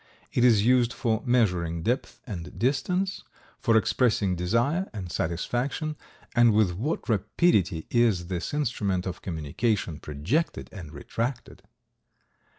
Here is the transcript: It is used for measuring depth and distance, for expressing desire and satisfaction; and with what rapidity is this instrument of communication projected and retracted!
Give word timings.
It 0.33 0.43
is 0.43 0.65
used 0.65 0.93
for 0.93 1.21
measuring 1.27 1.83
depth 1.83 2.21
and 2.25 2.57
distance, 2.57 3.23
for 3.59 3.77
expressing 3.77 4.35
desire 4.35 4.89
and 4.93 5.11
satisfaction; 5.11 5.95
and 6.35 6.53
with 6.55 6.71
what 6.73 7.07
rapidity 7.07 7.85
is 7.91 8.25
this 8.25 8.51
instrument 8.51 9.05
of 9.05 9.21
communication 9.21 9.99
projected 9.99 10.69
and 10.73 10.91
retracted! 10.91 11.61